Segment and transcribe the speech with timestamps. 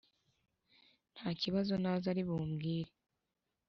[1.13, 2.91] ntakibazo naza ari bumbwire